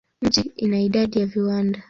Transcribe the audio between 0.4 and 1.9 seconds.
ina idadi ya viwanda.